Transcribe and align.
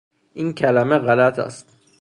این 0.33 0.53
کلمه 0.53 0.97
غلط 0.99 1.39
است 1.39 1.77